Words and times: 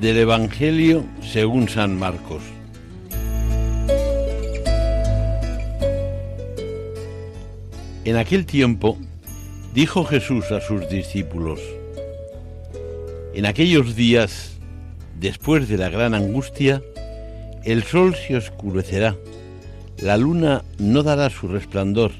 Del 0.00 0.16
Evangelio 0.16 1.04
según 1.20 1.68
San 1.68 1.98
Marcos. 1.98 2.42
En 8.04 8.16
aquel 8.16 8.46
tiempo 8.46 8.96
dijo 9.74 10.04
Jesús 10.04 10.50
a 10.52 10.62
sus 10.62 10.88
discípulos, 10.88 11.60
en 13.34 13.44
aquellos 13.44 13.94
días, 13.94 14.52
después 15.18 15.68
de 15.68 15.76
la 15.76 15.90
gran 15.90 16.14
angustia, 16.14 16.82
el 17.64 17.82
sol 17.82 18.14
se 18.14 18.36
oscurecerá, 18.36 19.16
la 19.98 20.16
luna 20.16 20.64
no 20.78 21.02
dará 21.02 21.28
su 21.28 21.46
resplandor, 21.46 22.12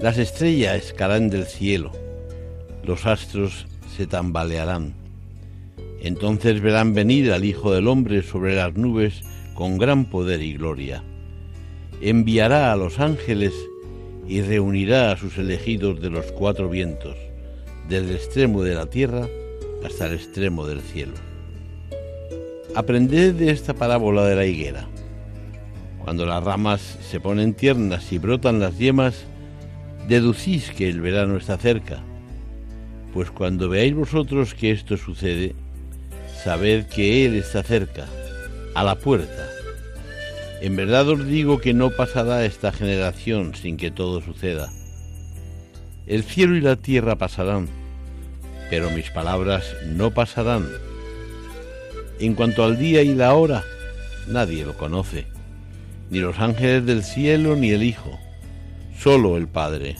las 0.00 0.18
estrellas 0.18 0.92
caerán 0.92 1.30
del 1.30 1.46
cielo, 1.46 1.92
los 2.82 3.06
astros 3.06 3.66
se 3.96 4.08
tambalearán 4.08 4.99
entonces 6.00 6.60
verán 6.60 6.94
venir 6.94 7.32
al 7.32 7.44
Hijo 7.44 7.72
del 7.72 7.88
Hombre 7.88 8.22
sobre 8.22 8.54
las 8.54 8.74
nubes 8.74 9.22
con 9.54 9.78
gran 9.78 10.06
poder 10.06 10.42
y 10.42 10.54
gloria. 10.54 11.02
Enviará 12.00 12.72
a 12.72 12.76
los 12.76 12.98
ángeles 12.98 13.52
y 14.26 14.40
reunirá 14.40 15.12
a 15.12 15.16
sus 15.16 15.36
elegidos 15.36 16.00
de 16.00 16.08
los 16.08 16.32
cuatro 16.32 16.68
vientos, 16.68 17.16
desde 17.88 18.10
el 18.10 18.16
extremo 18.16 18.62
de 18.62 18.74
la 18.74 18.86
tierra 18.86 19.28
hasta 19.84 20.06
el 20.06 20.14
extremo 20.14 20.66
del 20.66 20.80
cielo. 20.80 21.14
Aprended 22.74 23.34
de 23.34 23.50
esta 23.50 23.74
parábola 23.74 24.24
de 24.24 24.36
la 24.36 24.46
higuera. 24.46 24.88
Cuando 26.02 26.24
las 26.24 26.42
ramas 26.42 26.80
se 26.80 27.20
ponen 27.20 27.54
tiernas 27.54 28.12
y 28.12 28.18
brotan 28.18 28.60
las 28.60 28.78
yemas, 28.78 29.24
deducís 30.08 30.70
que 30.70 30.88
el 30.88 31.00
verano 31.00 31.36
está 31.36 31.58
cerca. 31.58 32.02
Pues 33.12 33.30
cuando 33.30 33.68
veáis 33.68 33.94
vosotros 33.94 34.54
que 34.54 34.70
esto 34.70 34.96
sucede, 34.96 35.54
sabed 36.44 36.86
que 36.86 37.26
Él 37.26 37.36
está 37.36 37.62
cerca, 37.62 38.06
a 38.74 38.82
la 38.82 38.94
puerta. 38.96 39.48
En 40.60 40.76
verdad 40.76 41.08
os 41.08 41.26
digo 41.26 41.60
que 41.60 41.74
no 41.74 41.90
pasará 41.90 42.44
esta 42.44 42.72
generación 42.72 43.54
sin 43.54 43.76
que 43.76 43.90
todo 43.90 44.20
suceda. 44.20 44.70
El 46.06 46.22
cielo 46.24 46.56
y 46.56 46.60
la 46.60 46.76
tierra 46.76 47.16
pasarán, 47.16 47.68
pero 48.68 48.90
mis 48.90 49.10
palabras 49.10 49.64
no 49.86 50.12
pasarán. 50.12 50.68
En 52.18 52.34
cuanto 52.34 52.64
al 52.64 52.78
día 52.78 53.02
y 53.02 53.14
la 53.14 53.34
hora, 53.34 53.64
nadie 54.26 54.64
lo 54.64 54.76
conoce, 54.76 55.26
ni 56.10 56.18
los 56.20 56.38
ángeles 56.38 56.84
del 56.86 57.04
cielo 57.04 57.56
ni 57.56 57.70
el 57.70 57.82
Hijo, 57.82 58.18
solo 58.98 59.36
el 59.36 59.48
Padre. 59.48 59.96